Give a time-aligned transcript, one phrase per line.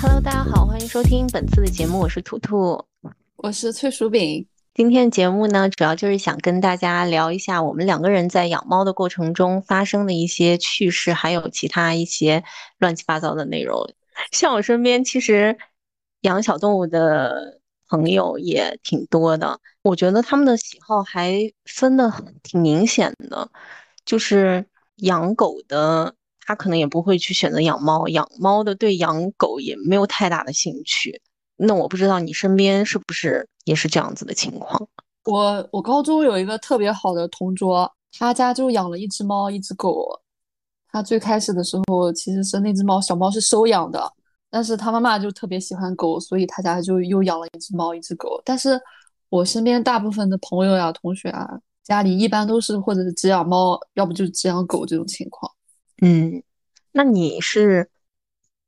[0.00, 2.84] Hello，大家好，欢迎收听本次的节目，我是图图，
[3.36, 4.46] 我是脆薯饼。
[4.74, 12.44] 今天的节目呢，主要就是想跟大家聊一下我们两个人在养猫的过程中发生的一些趣事，还有其他一些
[12.78, 13.94] 乱七八糟的内容。
[14.30, 15.56] 像我身边其实
[16.20, 22.12] 养小动物的朋友也挺多的，我觉得他们的喜好还分的
[22.42, 23.50] 挺明显的，
[24.04, 24.66] 就是
[24.96, 26.14] 养狗的。
[26.48, 31.20] 他可能也不会去选择养猫，养猫的对养狗也没有太大的兴趣。
[31.56, 34.88] 那我不知道你身边是不是也是这样子的情况？
[35.26, 40.08] 我我高中有一个特别好的同桌，他家就养了一只猫，一只狗。
[40.90, 44.10] 他最开始的时候其实是那只猫小猫是收养的，
[44.48, 48.40] 但是他妈妈就特别喜欢狗，所以他家就又养了一只猫，一只狗。
[48.42, 48.80] 但是
[49.28, 51.46] 我身边大部分的朋友呀、同学啊，
[51.84, 55.52] 家里一般都是或者是只养猫，要不就是只养狗这种情况。
[56.00, 56.42] 嗯，
[56.92, 57.90] 那你是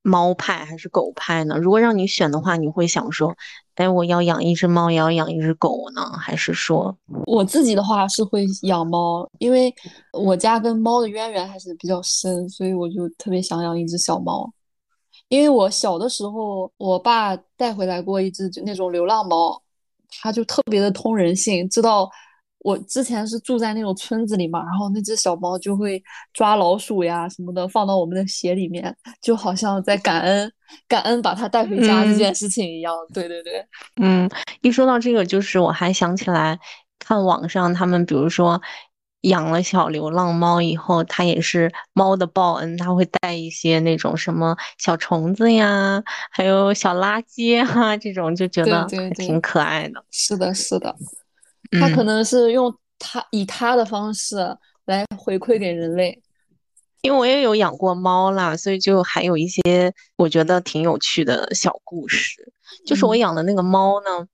[0.03, 1.57] 猫派还是狗派呢？
[1.59, 3.37] 如果让你选的话，你会想说，
[3.75, 6.11] 哎，我要养一只猫，也要养一只狗呢？
[6.19, 6.97] 还是说，
[7.27, 9.73] 我自己的话是会养猫，因为
[10.13, 14.53] 我家跟猫的渊源还是比较深，所以我就特别想养一只小猫。
[15.29, 19.63] 因为我小的时候，我爸带回来过一只就那种流浪猫，
[20.21, 22.11] 它就特别的通人性，知道。
[22.61, 30.53] 我之前是住在那种村子里嘛，然后那只小猫就会抓老鼠呀什么的，放到我们的鞋里面，就好像在感恩
[30.87, 32.95] 感恩把它带回家这件事情一样。
[33.15, 33.65] 对对对，
[34.01, 34.31] 嗯，
[34.61, 36.59] 一说到这个，就是我还想起来
[36.99, 38.61] 看网上他们，比如说
[39.23, 48.87] 养了小流浪猫以后，它也是猫的报恩，它会带一些那种什么小虫子呀，还有小垃圾哈，这种就觉得
[49.17, 50.05] 挺可爱的。
[50.11, 50.95] 是的，是的。
[51.81, 54.37] 他可能是用他以他的方式
[54.87, 56.21] 来回馈给人类，
[57.03, 62.53] 因为我也有养过猫啦，所以就还有一些我觉得挺有趣的小故事。
[62.87, 64.27] 就是我养的那个猫呢，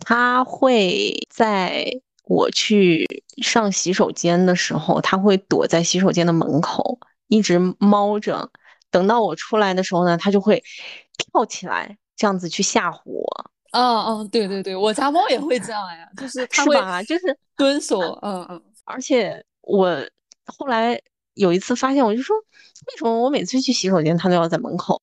[0.00, 1.86] 它会在
[2.24, 6.98] 我去上洗手间的时候，它会躲在洗手间的门口
[7.28, 8.50] 一直猫着，
[8.90, 10.62] 等到我出来的时候呢，它就会
[11.16, 13.50] 跳起来，这样子去吓唬我。
[13.76, 19.94] 嗯嗯，对对对，我家猫也会这样呀，就是它会就是 蹲守，嗯嗯，而且我
[20.46, 20.98] 后来
[21.34, 24.98] 有一次发现，我就说，为什么我每次去洗手间，它都要在门口？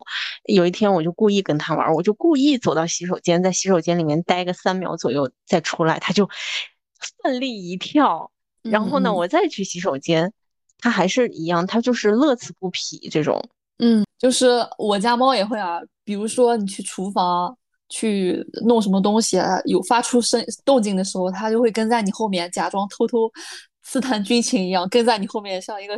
[0.45, 6.27] 有一天我就故意跟它玩，我就故意走到洗手间，在洗手间里面待个三秒左右再出来，它就
[7.21, 8.31] 奋力一跳，
[8.63, 10.33] 然后呢，我再去洗手间，
[10.79, 13.39] 它还是一样，它就是乐此不疲这种。
[13.77, 17.55] 嗯，就是我家猫也会啊，比如说你去厨房。
[17.93, 19.61] 去弄什么东西啊？
[19.65, 23.31] 有发出声动静的时候，它就会跟在你后面，假装偷偷
[23.85, 25.95] 刺探军情一样，跟在你后面，像一个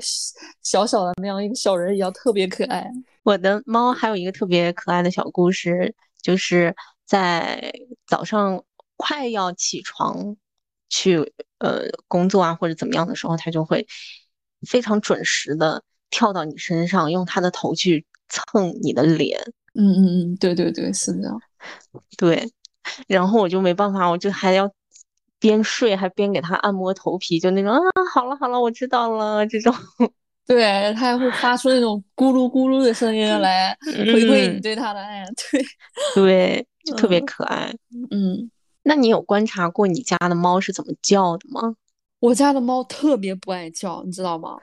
[0.61, 2.85] 小小的那样一个小人一样，特别可爱。
[3.23, 7.71] 我的猫还有一个特别可爱的小故事，就是在
[8.05, 8.61] 早上
[8.97, 10.35] 快要起床
[10.89, 13.87] 去呃工作啊或者怎么样的时候，它就会
[14.67, 19.39] 非常准时的跳到你身上，用它的头去蹭你的脸。
[19.77, 21.39] 嗯嗯嗯，对对对，是这样。
[22.17, 22.51] 对，
[23.07, 24.71] 然后我就没办法，我就还要
[25.39, 27.79] 边睡还边给它按摩头皮，就那种啊，
[28.13, 29.73] 好了好了，我知道了这种。
[30.47, 35.25] 对，它还会发出那种咕噜咕噜的声音来回馈你对它的爱。
[35.51, 35.65] 对
[36.13, 37.73] 对， 就特别可爱。
[38.11, 38.51] 嗯，
[38.83, 41.75] 那你有观察过你家的猫是怎么叫的吗？
[42.19, 44.57] 我家的猫特别不爱叫，你知道吗？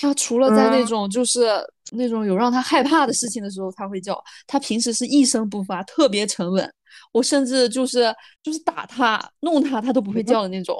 [0.00, 1.48] 它除了在那种就是
[1.90, 4.22] 那种有让它害怕的事情的时候，它会叫。
[4.46, 6.72] 它平时是一声不发，特别沉稳。
[7.12, 10.76] 我甚至就是就是打它、弄它，它都不会叫的那种。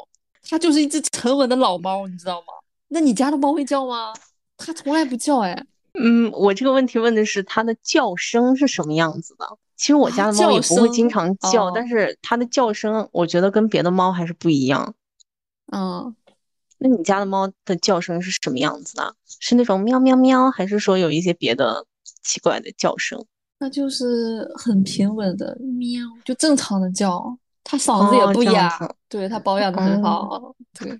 [0.49, 2.47] 它就是一只沉稳的老猫，你知道吗？
[2.89, 4.12] 那你家的猫会叫吗？
[4.57, 5.67] 它从来不叫哎。
[6.01, 9.47] 嗯，我这个问题问的是它的叫声是什么样子的。
[9.77, 14.95] 其实我家的猫也不会经常叫，但是它的叫声我觉得跟别的猫还是不一样。
[15.73, 16.15] 嗯。
[16.78, 19.15] 那你家的猫的叫声是什么样子的？
[19.41, 21.84] 是那种喵喵喵，还是说有一些别的
[22.22, 23.25] 奇怪的叫声？
[23.59, 27.36] 那就是很平稳的喵，就正常的叫。
[27.65, 28.71] 它嗓子也不哑，
[29.10, 30.54] 对它保养的很好。
[30.78, 30.98] 对，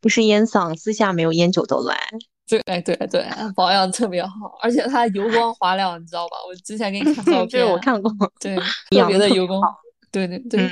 [0.00, 1.96] 不是烟嗓，私下没有烟酒都来。
[2.48, 3.24] 对对对，
[3.54, 6.36] 保养特别好，而且它油光滑亮，你知道吧？
[6.48, 8.10] 我之前给你看照 片，我看过。
[8.40, 8.56] 对，
[8.90, 9.62] 特别的油光。
[10.10, 10.68] 对对对。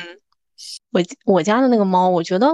[0.90, 2.48] 我我家的那个猫，我觉得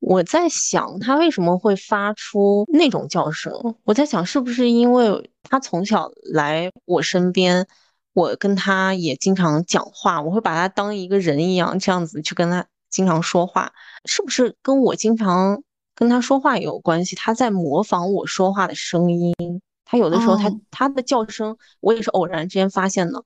[0.00, 3.52] 我在想它为什么会发出那种叫声。
[3.84, 7.66] 我在想是不是因为它从小来我身边，
[8.12, 13.72] 我跟它也经常讲话，我会把它当一个人一样这样子去跟它经常说话，
[14.04, 15.62] 是不是跟我经常
[15.94, 17.16] 跟它说话也有关系？
[17.16, 19.34] 它在模仿我说话的声音，
[19.84, 23.22] 它它有的时候它哦它的叫声，我也是偶然之间发现的。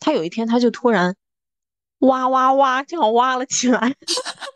[0.00, 1.14] 它有一天它就突然
[2.02, 3.94] 哇哇哇这样哇了起来，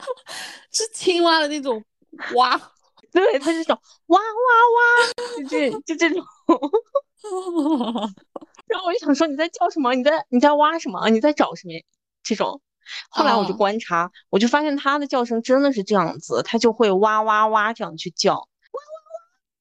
[0.71, 1.83] 是青蛙的那种
[2.35, 2.73] 哇。
[3.13, 4.25] 对，它是这种哇哇
[4.77, 4.81] 哇，
[5.49, 6.23] 就这就这种。
[8.67, 9.95] 然后我就想说你在叫什么？
[9.95, 11.09] 你在你在挖什么？
[11.09, 11.73] 你在找什么？
[12.23, 12.61] 这种。
[13.09, 18.47] 后来我就哦观察，我就发现它的叫声真的是这样子，它就会哇哇哇这样去叫，哇哇哇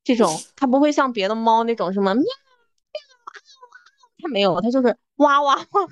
[0.03, 2.29] 这种，它不会像别的猫那种什么喵喵啊
[3.25, 3.39] 啊，
[4.21, 5.87] 它没有，它就是哇哇哇，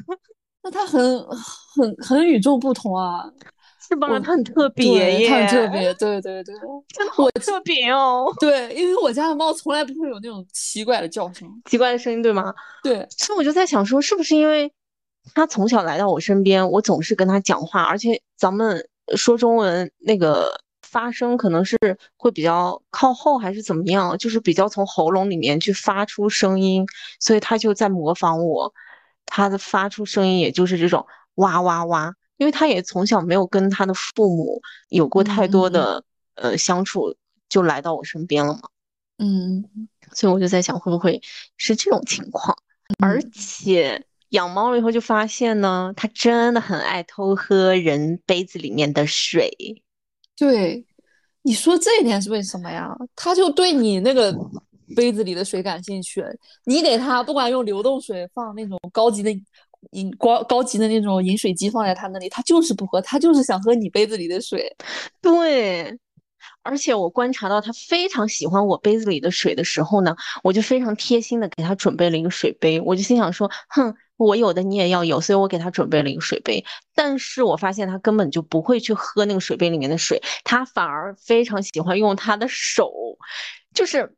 [0.64, 3.30] 那它很很很与众不同啊！
[3.86, 4.08] 是吧？
[4.08, 6.56] 我它很特别耶，它很特，别，对对对
[6.88, 11.48] 真的好特别哦，对，因为我家的猫从来不会有那种奇怪的叫声。
[11.70, 12.54] 奇怪的声音对吗？
[12.82, 14.72] 对，所以我就在想说，是不是因为
[15.36, 18.88] 它从小来到我身边，我总是跟它讲话，而且咱们
[19.18, 20.50] 说中文那个
[20.82, 21.78] 发声可能是
[22.16, 26.86] 会比较靠后，还是怎么样，就是比较从喉咙里面去发出声音，
[27.20, 28.74] 所以他就在模仿我，
[29.26, 31.06] 他的发出声音也就是这种
[31.36, 36.04] 哇哇哇，因为他也从小没有跟他的父母有过太多的
[36.36, 37.16] 呃相处，
[37.50, 38.62] 就来到我身边了嘛。
[39.18, 39.64] 嗯
[40.14, 41.22] 所以我就在想，会不会
[41.58, 42.56] 是这种情况？
[43.00, 49.52] 而嗯，且养猫了以后就发现呢，它真的很爱偷喝人杯子里面的水。
[50.36, 50.86] 对，
[51.44, 52.96] 你说这一点是为什么呀？
[53.16, 54.36] 它就对你那个
[54.94, 56.24] 杯子里的水感兴趣，
[56.66, 59.32] 你给他不管用流动水放那种高级的
[59.92, 64.74] 饮高高级的那种饮水机放在他那里，他就是不喝，他就是想喝你杯子里的水。
[65.22, 65.98] 对，
[66.62, 72.80] 而且我观察到他非常喜欢我杯子里的水的时候呢，我就非常贴心的给他准备了一个水杯。
[72.80, 76.64] 我就心想说，哼，我有的你也要有，所以我给他准备了一个水杯。
[76.96, 82.90] 但是我发现他根本就不会去喝那个水杯里面的水，他反而非常喜欢用他的手，
[83.74, 84.16] 就是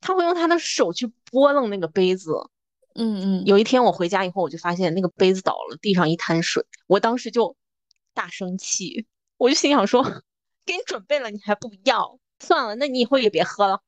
[0.00, 2.32] 它会用他的手去拨弄那个杯子。
[2.94, 7.56] 嗯嗯，有一天我回家以后，我就发现那个杯子倒了，地上一滩水，我当时就
[8.12, 9.06] 大生气，
[9.36, 10.02] 我就心想说，
[10.66, 13.80] 给你准备了你还不要，算了，那你以后也别喝了。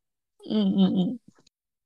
[0.48, 1.18] 嗯嗯嗯。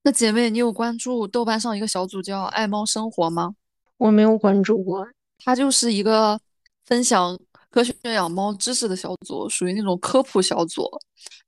[0.02, 3.54] 那姐妹，你有关注豆瓣上一个小组叫“爱猫生活”吗？
[3.96, 5.06] 我没有关注过，
[5.38, 6.38] 它就是一个
[6.84, 7.36] 分享
[7.70, 10.86] 科学养猫知识的小组，属于那种科普小组。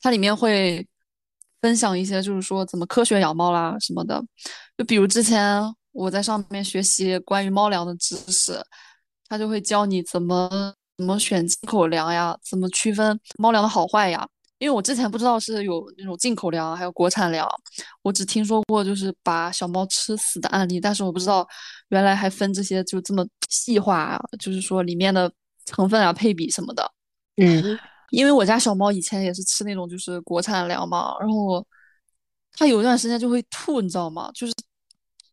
[0.01, 0.85] 它里面会
[1.61, 4.23] 分享一些，就是说怎么科学养猫啦什么的。
[4.77, 5.63] 就比如之前
[5.93, 8.61] 我在上面学习关于猫粮的知识，
[9.29, 14.27] 它就会教你怎么怎么选进口粮呀，怎么区分猫粮的好坏呀。
[14.59, 17.49] 因为我之前不知道是有那种进口粮，还有国产粮，
[18.03, 21.47] 我只听说过就是把小猫吃死的案例，但是我不知道
[21.91, 25.33] 原来还分这些就这么细化啊，就是说里面的
[25.65, 26.91] 成分啊、配比什么的。
[27.37, 27.79] 嗯，
[28.11, 31.65] 因为我家小猫以前也是吃那种就是国产粮嘛，然后
[32.53, 34.31] 它有一段时间就会吐，你知道吗？
[34.35, 34.53] 就是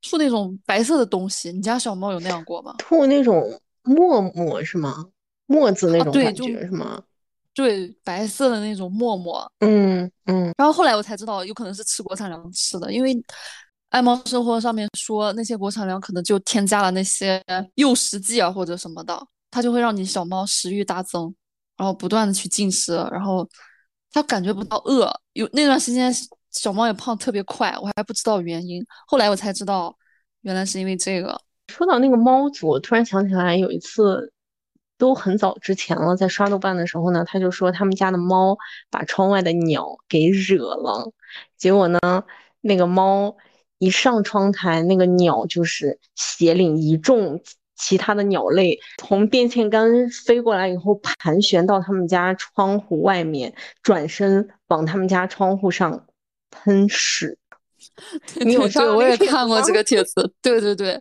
[0.02, 1.52] 吐那种白色的东西。
[1.52, 2.76] 你家小猫有那样过吗？
[2.78, 5.06] 吐那种沫沫是吗？
[5.48, 7.02] 沫子那种感就觉是吗？
[7.54, 9.50] 对，白色的那种沫沫。
[9.60, 13.16] 嗯嗯然后后来我才知道，有可能是吃国产粮吃的，因为
[13.90, 17.42] 爱猫生活上面说那些国产粮可能就添加了那些
[17.76, 21.34] 诱食剂啊或者什么的，它就会让你小猫食欲大增，
[21.78, 23.48] 然后不断的去进食，然后
[24.12, 25.12] 它感觉不到饿。
[25.34, 26.12] 有那段时间
[26.52, 29.96] 小猫也胖特别快，我还不知道原因，后来我才知道
[30.42, 31.40] 原来是因为这个。
[31.68, 34.32] 说到那个猫族，我突然想起来有一次，
[34.98, 38.56] 都很早之前了，在刷豆瓣的时候呢，他就说他们家的猫
[38.90, 41.12] 把窗外的鸟给惹了，
[41.58, 42.00] 结果呢，
[42.62, 43.36] 那个猫
[43.80, 47.42] 一上窗台，那个鸟就是斜领一众
[47.76, 53.54] 其他的鸟类从电线杆飞过来以后，盘旋到他们家窗户外面，
[53.84, 56.06] 转身往他们家窗户上
[56.52, 57.38] 喷屎。
[58.34, 60.34] 对你有对对，我也看过这个帖子。
[60.42, 61.00] 对对对，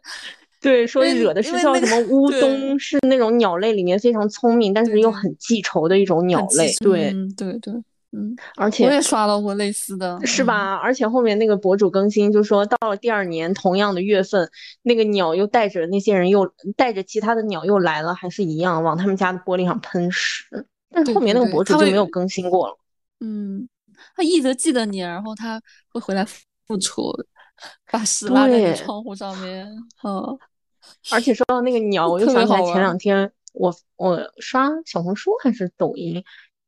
[0.61, 6.73] 对，说惹的是叫什么乌对冬，是那种鸟类里面非常聪明，但是又很记仇的一种鸟类。
[6.81, 7.75] 对，嗯，对对，
[8.17, 10.27] 嗯，而且我也刷到过类似的，嗯？
[10.27, 10.75] 是吧？
[10.77, 14.49] 而且后面那个博主更新就说，到了第二年同样的月份，
[14.83, 20.45] 那个鸟又带着那些人又带着其他的鸟又来了，还是一样往他们家的玻璃上喷屎。
[20.91, 22.79] 但是后面那个博主就没有更新过了。
[23.19, 23.69] 嗯，
[24.15, 26.25] 他一直记得你，然后他会回来
[26.67, 27.13] 复仇，
[27.91, 29.67] 把屎拉在，窗户上面，
[30.05, 30.39] 嗯，
[31.11, 32.81] 而且说到那个 鸟，我又想起来前。
[32.81, 36.23] 两天我我刷小红书还是抖音，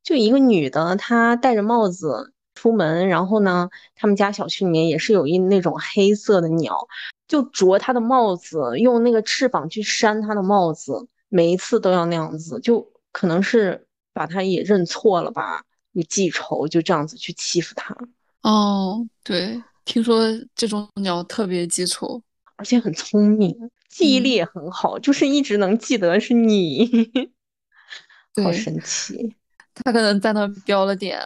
[0.07, 6.79] 就一个女的，她戴着帽子出门，然后呢，他们家小区里面也是有一那种黑色的鸟，
[7.27, 17.97] 就啄她的帽子，用那个翅膀去扇她的帽子，每一次都要那样子，就可能是把她也认错了吧，有记仇，就这样子去欺负她。
[18.43, 20.23] 哦，对，听说
[20.55, 22.23] 这种鸟特别记仇，
[22.55, 23.53] 而且很聪明，
[23.89, 26.89] 记忆力也很好，就是一直能记得是你，
[28.45, 29.35] 好神奇。
[29.85, 31.21] 它可能在那标了点，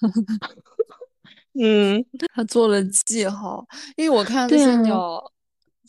[1.60, 3.64] 嗯，他做了记号，
[3.96, 5.30] 因为我看这些鸟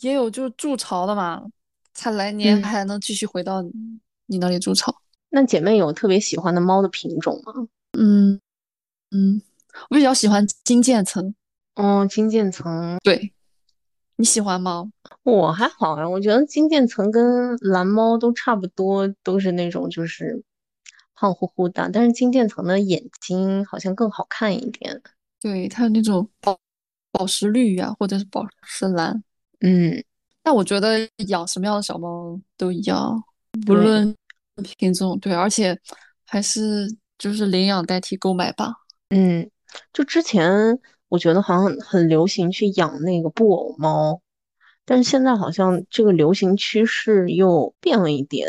[0.00, 1.42] 也有就是筑巢的嘛，
[1.94, 3.62] 它来年还能继续回到
[4.26, 4.94] 你那里筑巢。
[5.30, 7.52] 那姐妹有特别喜欢的猫的品种吗？
[7.98, 8.38] 嗯
[9.10, 9.40] 嗯，
[9.90, 11.34] 我比较喜欢金渐层。
[11.76, 13.32] 哦，金渐层，对，
[14.16, 14.92] 你喜欢吗？
[15.24, 20.40] 我还好啊，我觉得金渐层跟蓝猫都差不多，都是那种就是
[21.14, 25.00] 胖乎乎的，但是金渐层的眼睛好像更好看一点。
[25.40, 26.58] 对，它有那种宝
[27.12, 29.22] 宝石绿呀，或者是宝石蓝。
[29.60, 30.02] 嗯，
[30.42, 33.22] 但我觉得养什么样的小猫都一样，
[33.66, 34.14] 不论
[34.78, 35.18] 品种。
[35.18, 35.78] 对，而且
[36.26, 36.86] 还是
[37.18, 38.72] 就是领养代替购买吧。
[39.10, 39.50] 嗯，
[39.92, 40.78] 就之前。
[41.08, 44.20] 我觉得好像很流行去养那个布偶猫，
[44.84, 48.48] 但是现在好像这个流行趋势又变了一点。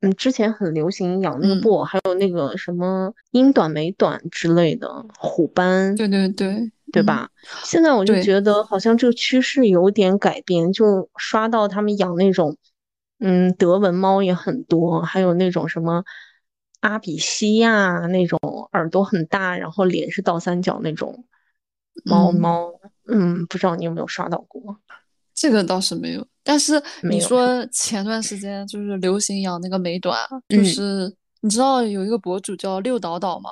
[0.00, 7.30] 嗯，之前很流行养那个布偶，还有那个什么英短美短之类的虎斑，对对对，对吧？
[7.64, 12.56] 现在我就觉得好像这个趋势有点改变，就刷到他们养那种，
[13.18, 16.04] 嗯，德文猫也很多，还有那种什么
[16.80, 18.38] 阿比西亚那种
[18.72, 21.24] 耳朵很大，然后脸是倒三角那种。
[22.04, 22.72] 猫猫，
[23.08, 24.78] 嗯，不知道你有没有刷到过？
[25.34, 26.26] 这个倒是没有。
[26.42, 30.18] 但是你说 前段时间就是流行养那个美短，
[30.48, 33.50] 就是你知道有一个博主叫六岛岛吗？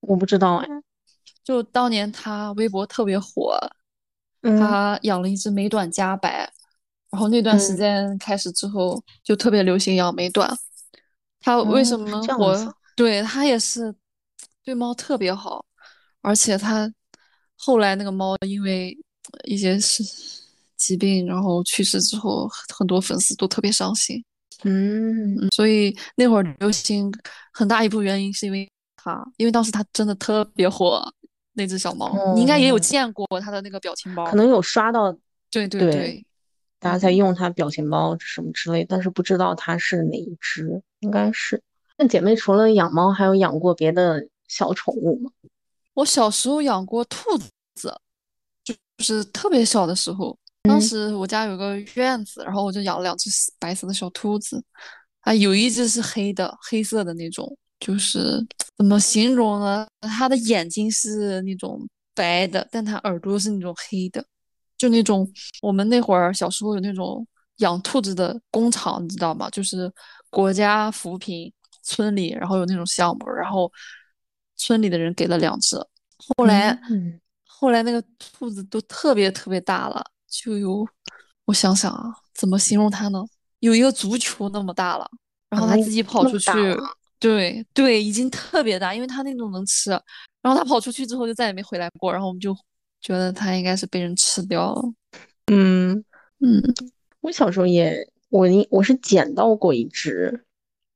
[0.00, 0.68] 我不知道哎。
[1.44, 3.58] 就当年他微博特别火，
[4.42, 6.52] 他养了一只美短加白，
[7.10, 10.50] 然后那段时间开始之后就特别流行养美短。
[11.40, 12.74] 他为什么火？
[12.94, 13.94] 对他也是
[14.62, 15.64] 对猫特别好，
[16.20, 16.92] 而且他。
[17.60, 18.96] 后来那个猫因为
[19.42, 20.00] 一些是
[20.78, 24.24] 疾病，然后去世之后，很多粉丝都特别伤心。
[24.64, 27.12] 嗯，所以那会儿流行
[27.52, 28.66] 很大一部分原因是因为
[28.96, 31.12] 它，因为当时它真的特别火。
[31.54, 35.12] 那只小猫，你应该也有见过它的那个表情包，可能有刷到。
[35.50, 36.26] 对对对，
[36.78, 41.60] 大家在用它表情包什么之类，但是不知道它是哪一只，应该是。
[41.96, 45.32] 那姐妹除了养猫，还有养过别的小宠物吗？
[45.94, 47.36] 我小时候养过兔
[47.74, 47.92] 子，
[48.62, 54.62] 就就是特别小的时候，当时我家有个院子，然后我就养了两只白色的小兔子，
[55.20, 58.46] 啊，有一只是黑的，黑色的那种，就是
[58.76, 59.86] 怎么形容呢？
[60.02, 61.80] 它的眼睛是那种
[62.14, 64.24] 白的，但它耳朵是那种黑的，
[64.76, 65.28] 就那种
[65.62, 69.48] 我们那会儿小时候有那种养兔子的工厂，你知道吗？
[69.50, 69.90] 就是
[70.30, 73.70] 国家扶贫村里，然后有那种项目，然后。
[74.60, 75.76] 村里的人给了两只，
[76.36, 76.76] 后来，
[77.46, 80.86] 后来那个兔子都特别特别大了，就有，
[81.46, 83.24] 我想想啊，怎么形容它呢？
[83.60, 85.10] 有一个足球那么大了，
[85.50, 86.50] 然后它自己跑出去，
[87.18, 89.90] 对对，已经特别大，因为它那种能吃，
[90.40, 92.56] 然后它跑出去之后就再也没回来过，然后我们就
[93.00, 94.82] 觉得它应该是被人吃掉了。
[95.46, 96.04] 嗯
[96.40, 96.62] 嗯，
[97.20, 100.44] 我小时候也，我我是捡到过一只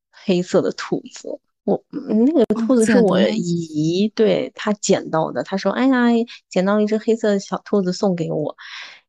[0.09, 1.39] 黑色的兔子。
[1.65, 6.07] 我那个兔子是我姨对她捡到的，她说：“哎呀，
[6.49, 8.55] 捡到一只黑色的小兔子送给我。”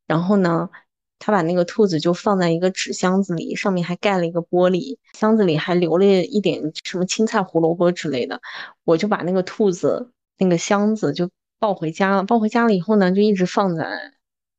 [0.06, 0.70] 然后呢，
[1.18, 8.40] 他把那个兔子就放在一个纸箱子里，上面还盖了一个玻璃，箱子里还留了一点什么青菜、胡萝卜之类的。
[8.84, 14.12] 我就把那个兔子那个箱子就抱回家了，抱回家了以后呢，就一直放在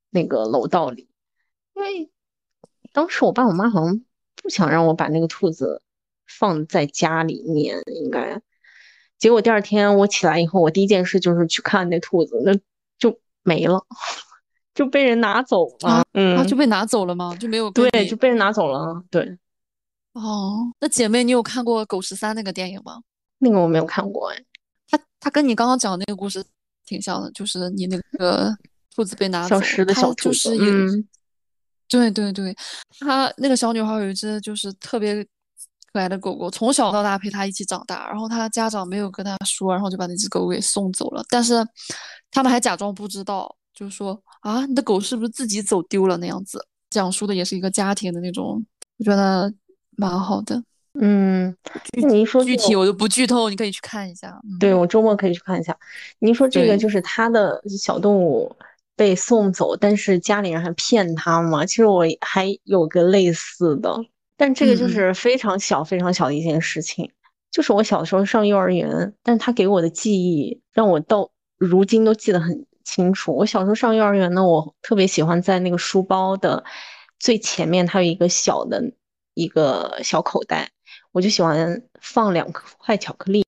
[0.10, 1.10] 那个楼道里，
[1.76, 2.12] 因为
[2.94, 4.04] 当时我爸我妈好像
[4.42, 5.82] 不想让我把那个兔子。
[6.28, 8.42] 放在家里面应该，
[9.20, 12.52] 结果第二天我起来以后，我第一件事就是去看那兔子，那
[12.98, 13.86] 就没了，
[14.76, 16.04] 就被人拿走了。
[16.14, 17.36] 嗯，就被拿走了吗？
[17.40, 19.04] 就没有对，就被人拿走了。
[19.10, 19.36] 对。
[20.14, 23.02] 哦，那姐妹，你有看过《狗十三》那个电影吗？
[23.40, 24.38] 那个我没有看过哎。
[24.88, 26.46] 他他跟你刚刚讲的那个故事
[26.86, 28.56] 挺像的，就是你那个
[28.96, 30.56] 兔子被拿走，消失的小兔子。
[30.60, 31.08] 嗯。
[31.88, 32.56] 对对对，
[33.00, 35.26] 他那个小女孩有一只就是特别。
[35.94, 41.24] 可爱的狗狗从小到大陪他一起长大，然后他家长没有跟他说，然后就把那只狗给送走了。
[41.30, 41.66] 但是
[42.30, 46.66] 他们还假装不知道，就说啊，你的狗是不是自己走丢了那样子？
[46.90, 48.66] 讲述的也是一个家庭的那种，
[48.98, 49.54] 我觉得
[49.98, 50.64] 蛮好的。
[50.98, 51.54] 嗯，
[52.08, 54.40] 你一说具体我就不剧透，你可以去看一下。
[54.62, 55.78] 对我周末可以去看一下。
[56.20, 58.56] 您说这个就是他的小动物
[58.96, 61.66] 被送走，但是家里人还骗他嘛？
[61.66, 63.94] 其实我还有个类似的。
[64.38, 67.12] 但这个就是非常小、非常小的一件事情，
[67.52, 73.36] 就是我小时候上幼儿园，但他给我的记忆让我到如今都记得很清楚。
[73.36, 76.64] 我小时候上幼儿园呢，我特别喜欢在那个书包的
[77.20, 78.82] 最前面，它有一个小的
[79.34, 80.70] 一个小口袋，
[81.12, 83.44] 我就喜欢放两块巧克力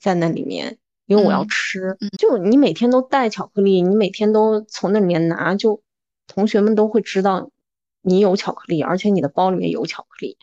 [0.00, 1.96] 在那里面，因为我要吃。
[2.18, 5.82] 就你每天都带巧克力，你每天都从那里面拿，就
[6.28, 7.50] 同学们都会知道
[8.02, 10.36] 你有巧克力，而且你的包里面有巧克力。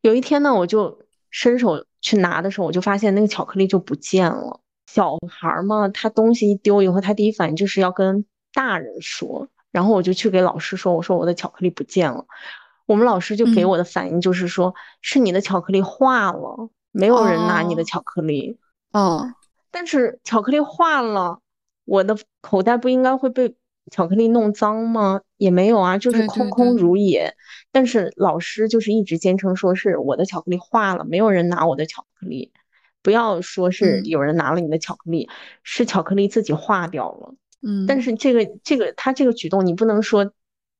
[0.00, 4.60] 有一天呢，我就伸手去拿的时候，我就发现那个巧克力就不见了。
[4.86, 9.48] 小孩嘛，他东西一丢以后，他第一反应就是要跟大人说。
[9.72, 12.24] 然后我就去给老师说，我说我的巧克力不见了。
[12.86, 18.56] 我们老师就给我的反应就是说，是你的巧克力化了，没有人拿你的巧克力。
[18.92, 19.34] 哦，
[19.72, 21.40] 但是巧克力化了，
[21.86, 23.56] 我的口袋不应该会被
[23.90, 25.22] 巧克力弄脏吗？
[25.38, 27.34] 也没有啊，就是空空如也。
[27.72, 32.52] 但是老师就是一直坚称说是我的巧克力化了，没有人拿我的巧克力。
[33.04, 35.28] 不要说是有人拿了你的巧克力，
[35.62, 37.34] 是巧克力自己化掉了。
[37.60, 40.32] 嗯，但是这个这个他这个举动，你不能说，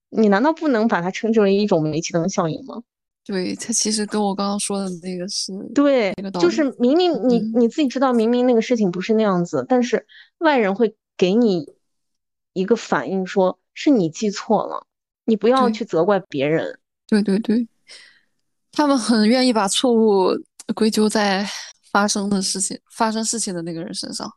[0.09, 2.83] 你难道不能把它称之为一种煤气灯效应吗？
[3.27, 10.07] 对，它其实跟我刚刚说的那个是对，就是明明你你自己知道，明明那个事情不是那样子，但是
[10.39, 11.75] 外人会给你
[12.55, 14.87] 一个反应，说是你记错了，
[15.27, 16.79] 你不要去责怪别人。
[17.07, 17.69] 对对对，
[18.73, 20.39] 他们很愿意把错误
[20.75, 21.47] 归咎在。
[21.95, 24.29] 发生的事情，发生事情的那个人身上，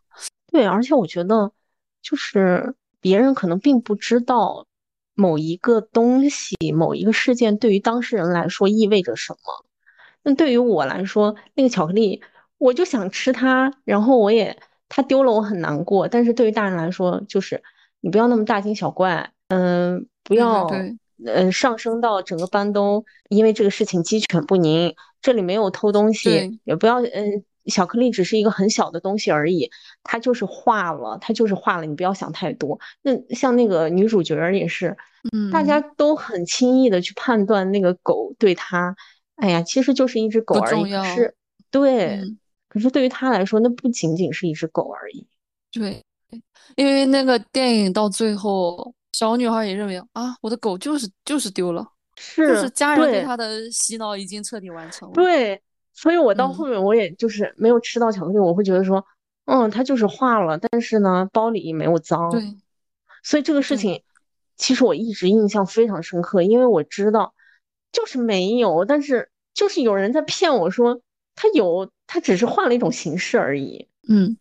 [0.52, 1.52] 对，而且我觉得，
[2.04, 4.68] 就是别人可能并不知道
[5.16, 9.66] 某一个东西、某一个事件对于当事人来说意味着什么。
[10.22, 12.22] 那对于我来说，那个巧克力，
[12.60, 14.56] 我就想吃它，然后我也
[14.88, 16.08] 它丢了，我很难过。
[16.08, 17.64] 但是对于大人来说，就是
[18.02, 20.68] 你不要那么大惊小怪，嗯，不要，
[21.26, 24.94] 嗯，上升到整个班都因为这个事情鸡犬不宁。
[25.22, 27.44] 这里没有偷东西，也不要，嗯。
[27.70, 29.70] 巧克力只是一个很小的东西而已，
[30.02, 32.80] 它就是化了，它就是化了，你不要想太多。
[33.02, 34.96] 那像那个女主角也是，
[35.34, 38.96] 嗯，大家都很轻易的去判断那个狗对她，
[39.36, 40.90] 哎呀，其实就是一只狗而已。
[41.14, 41.36] 是，
[41.70, 42.22] 对，
[42.70, 45.28] 可是对于他来说，那不仅仅是一只狗而已。
[45.70, 46.02] 对，
[46.78, 51.86] 因为那个电影到最后，小女孩也认为啊，我的狗就是就是丢了，
[52.18, 55.14] 是，就是家人对他的洗脑已经彻底完成了。
[55.14, 55.62] 对。
[55.94, 59.04] 所以，我到后面我也就是没有吃到巧克力，我会觉得说，
[59.46, 62.30] 嗯，它就是化了，但是呢，包里没有脏。
[62.30, 62.56] 对。
[63.24, 64.04] 所以这个事情，
[64.58, 67.34] 其实我一直印象非常深刻，因为我知道，
[67.92, 71.02] 就是没有，但是就是有人在骗我说
[71.34, 73.88] 他有，他只是换了一种形式而已。
[74.08, 74.38] 嗯，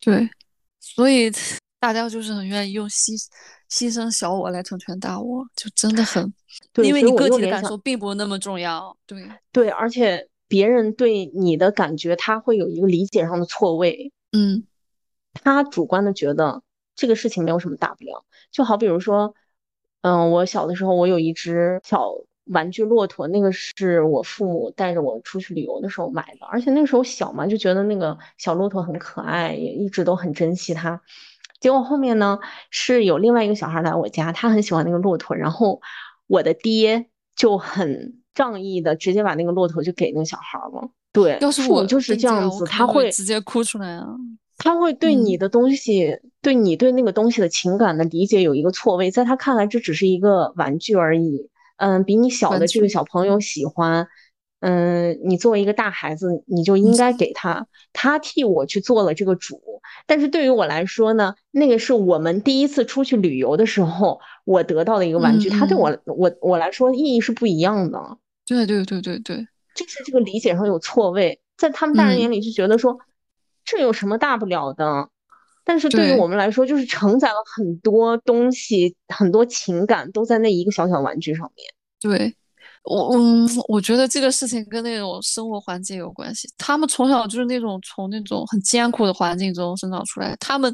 [0.00, 0.30] 对。
[0.80, 1.30] 所以
[1.78, 3.10] 大家就是很愿意用牺
[3.74, 6.32] 牺牲小我来成全大我，就真的很，
[6.84, 8.96] 因为你个体的感受并不那么重要。
[9.06, 9.28] 对。
[9.50, 10.28] 对，而且。
[10.46, 14.64] 别人对你的感觉，他会有一个理解上的错位，嗯，
[15.32, 16.62] 他主观的觉得
[16.94, 18.24] 这个事情没有什么大不了。
[18.52, 19.34] 就好比如说，
[20.02, 22.12] 嗯，我小的时候我有一只小
[22.44, 31.00] 玩具骆驼，那个是我父母带着我出去旅游的时候买的，而且那个时候小嘛，就觉得那个小骆驼很可爱，也一直都很珍惜它。
[31.64, 35.80] 结果后面呢，是有另外一个小孩来我家，他很喜欢那个骆驼，然后
[36.26, 38.20] 我的爹就很。
[38.34, 40.90] 仗义的直接把那个骆驼就给那个小孩了。
[41.12, 44.04] 对，要是我就是这样子，他会直接哭出来啊。
[44.58, 51.48] 他会对你的东西，对你对那个东西的情感的理解有一个错位，在他看来这只是一个玩具而已。
[51.76, 54.08] 嗯，比你小的这个小朋友喜欢。
[54.66, 57.66] 嗯，你作为一个大孩子，你就应该给他。
[57.92, 59.60] 他替我去做了这个主，
[60.06, 68.16] 但是对于我来说呢，那个是我们第一次出去旅游的时候，我得到的一个玩具，它对我我我来说意义是不一样的。
[68.46, 69.46] 对对对对对，
[69.76, 72.98] 就是这个理解上有错位，在他们大人眼里就觉得说
[73.66, 75.10] 这有什么大不了的，
[75.62, 81.66] 但是对于我们来说，就是承载了很多东西，很多情感都在那一个小小玩具上面。
[82.00, 82.34] 对。
[82.84, 86.48] 我嗯，我觉得这个事情跟那种生活环境有关系。
[86.58, 90.72] 他们从小就是那种从那种很艰苦的环境中生长出来，他们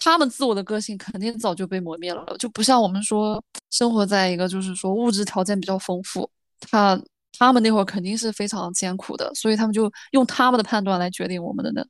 [0.00, 6.28] 他们自我的个性肯定早就被磨灭了，就不像我们说生活在一个就是说物质条件比较丰富，
[6.60, 7.00] 他
[7.38, 11.86] 他们那会儿肯定是非常艰苦的，所以他们就用他们的判断来决定我们的那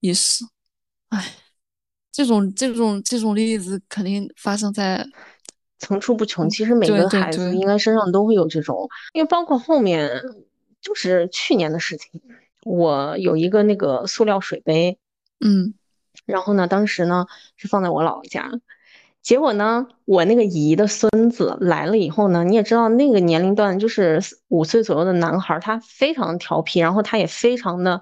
[0.00, 0.44] 意识。
[1.10, 1.34] 哎，
[2.10, 5.06] 这种这种这种例子肯定发生在。
[5.78, 10.22] 层出不穷，其实每个孩子应该身上都会有这种，因为包括后面
[10.80, 12.20] 就是去年的事情，
[12.64, 14.98] 我有一个那个塑料水杯，
[15.40, 15.74] 嗯，
[16.26, 18.50] 然后呢，当时呢是放在我姥姥家，
[19.22, 28.00] 结果呢，我那个姨的孙子来了以后呢，你也知道那个年龄段就是五岁左右的男孩，他非常调皮，然后他也非常的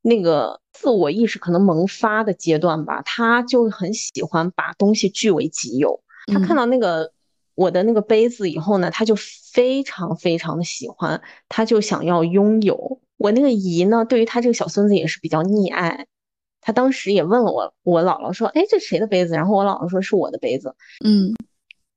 [0.00, 6.03] 那个自我意识可能萌发的阶段吧，他就很喜欢把东西据为己有。
[6.26, 7.12] 他看到那个
[7.54, 13.00] 我的那个杯子以后呢，他就非常非常的喜欢，他就想要拥有。
[13.16, 16.06] 我那个姨呢，对于他这个小孙子也是比较溺爱。
[16.60, 20.74] 他当时也问了我，我姥姥说：“哎，这谁的杯子？”然后我姥姥说是我的杯子。
[21.04, 21.34] 嗯，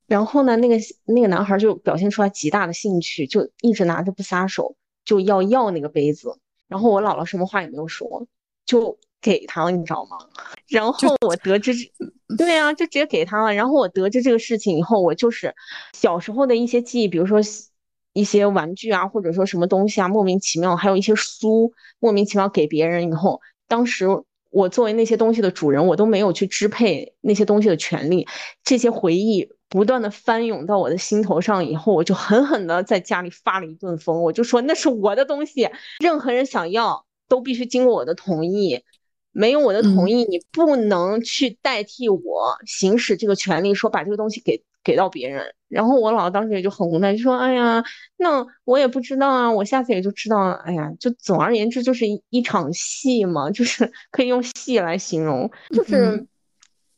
[0.08, 6.38] 然后呢，那个那个男孩就表现出来极大的兴趣，就一直拿着不撒手，就要要那个杯子。
[6.68, 8.28] 然后我姥姥什么话也没有说，
[8.66, 10.18] 就给他了，你知道吗？
[10.68, 11.74] 然后我得知，
[12.38, 13.54] 对啊，就直接给他了。
[13.54, 15.54] 然后我得知这个事情以后，我就是
[15.94, 17.40] 小时候的一些记忆，比如说
[18.13, 24.08] 一些玩具啊，或者说什么东西啊，莫名其妙，还有一些书，莫名其妙给别人以后，当时。
[24.50, 28.26] 我作为那些东西的主人，我都没有去支配那些东西的权利。
[28.63, 34.24] 这些回忆不断的翻涌到我的心头上以后，我就狠狠的在家里发了一顿疯。
[34.24, 38.82] 我就说那是我的东西，任何人想要都必须经过我的同意，
[39.38, 44.63] 没有我的同意，你不能去代替我行使这个权利，说把这个东西给。
[44.84, 47.84] 给到别人，然后我姥姥当时也就很无奈，就说：“哎呀，
[48.15, 56.26] 那我也不知道啊，我下次也就知道了。”哎呀，就总而言之就是一一场戏嘛，就是 可以用戏来形容，就是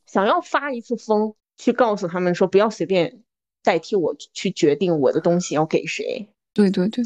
[0.05, 3.23] 想要发一次疯，去告诉他们说不要随便
[3.63, 6.29] 代替我去决定我的东西要给谁。
[6.53, 7.03] 对对对，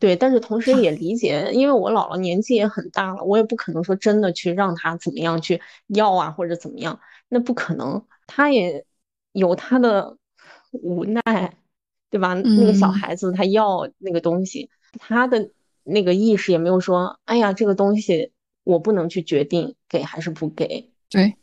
[0.00, 8.84] 对，但是同时 也理解，因为我姥姥年纪也很大了，我也不可能说真的去让他怎么样去要啊或者怎么样，那不可能，他也。
[9.32, 10.16] 有他的
[10.72, 11.22] 无奈，
[12.10, 12.34] 对吧？
[12.34, 15.50] 那个小孩子他要那个东西，他的
[15.84, 18.32] 那个意识也没有说，哎呀，这个东西
[18.64, 20.90] 我不能去决定给还是不给。
[21.08, 21.36] 对，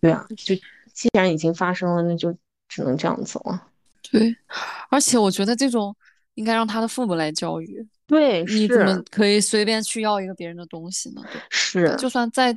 [0.00, 0.56] 对啊，就
[0.92, 2.34] 既然已经发生了，那就
[2.66, 3.68] 只能这样子了。
[4.10, 4.34] 对，
[4.90, 5.94] 而且我觉得这种
[6.38, 7.86] 应该让他的父母来教育。
[8.06, 11.22] 对，你怎么可以随便去要一个别人的东西呢？
[11.50, 12.56] 是，就算再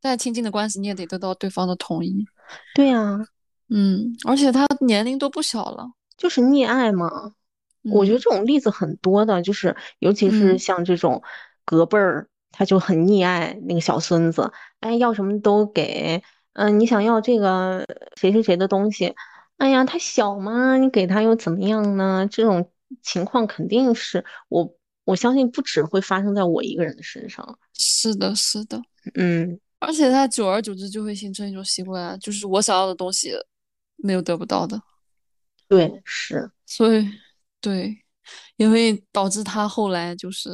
[0.00, 2.26] 再亲近的关系，你也得得到对方的同意。
[2.74, 3.18] 对呀。
[3.72, 7.08] 嗯，而且他年龄都不小了，就是溺爱嘛。
[7.84, 11.22] 我觉得这种例子很多的，就是尤其是像这种
[11.64, 16.20] 隔辈儿，他就很溺爱那个小孙子，哎，要什么都给。
[16.54, 19.14] 嗯，你想要这个谁谁谁的东西，
[19.56, 22.26] 哎呀，他小嘛，你给他又怎么样呢？
[22.28, 22.68] 这种
[23.02, 27.58] 情况肯定是我我相信不只会发生在我一个人的身上。
[27.74, 28.80] 是的，是的，
[29.14, 33.32] 嗯，而且他久而久之就会形成一种习惯，就是我想要的东西。
[34.02, 34.80] 没有得不到的，
[35.68, 37.06] 对，是，所以
[37.60, 37.94] 对，
[38.56, 40.48] 也会导致他后来就是，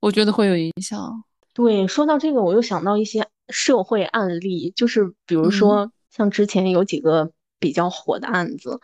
[0.00, 1.22] 我觉得会有影响。
[1.52, 8.80] 对，说到这个，我又想到一些社会案例，就是比如说像之前有几个比较火的案子，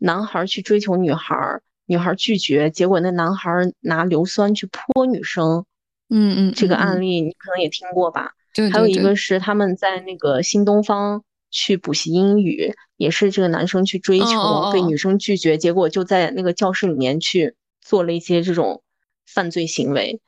[0.00, 5.64] 男孩去追求女孩，女孩拒绝，结果那男孩拿硫酸去泼女生，
[6.10, 8.32] 嗯嗯，这个案例你可能也听过吧？
[8.54, 11.22] 对，还有一个是他们在那个新东方。
[11.48, 18.82] 去补习英语，也是这个男生去追求，被女生拒绝，结果就在那个教室里面去做了一些这种
[19.26, 20.20] 犯罪行为。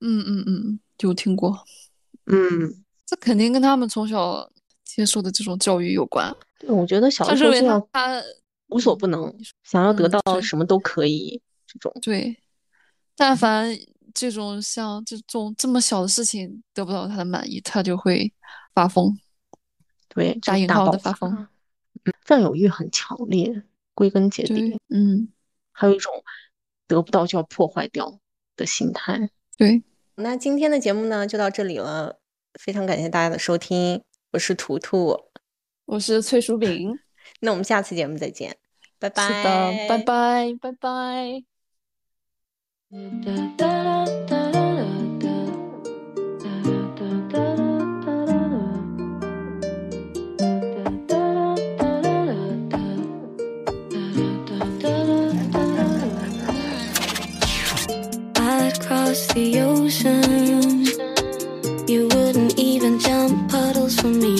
[0.00, 1.64] 嗯嗯嗯，有听过。
[2.26, 4.48] 嗯，这肯定跟他们从小
[4.84, 6.34] 接受的这种教育有关。
[6.60, 8.22] 对，我觉得小时候这样，他
[8.70, 11.40] 无所不能，想要得到什么都可以。
[11.66, 12.36] 这种对，
[13.14, 13.78] 但凡
[14.12, 18.32] 这种像这种这么小的事情得不到他的满意，他就会
[18.74, 19.16] 发疯。
[20.08, 21.46] 对，打引号的发疯，
[22.24, 23.62] 占有欲很强烈，
[23.94, 25.28] 归根结底，嗯，
[25.70, 26.12] 还有一种
[26.88, 28.18] 得不到就要破坏掉
[28.56, 29.30] 的心态。
[29.56, 29.84] 对，
[30.16, 32.18] 那今天的节目呢就到这里了，
[32.54, 34.02] 非常感谢大家的收听，
[34.32, 35.16] 我是图图，
[35.84, 36.98] 我是脆薯饼，
[37.38, 38.56] 那我们下次节目再见，
[38.99, 39.27] 拜拜。
[39.27, 41.43] 是的，拜拜，拜拜。
[58.85, 60.85] across the ocean.
[61.87, 64.38] You wouldn't even jump puddles for me.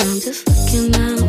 [0.00, 1.27] I'm just looking out.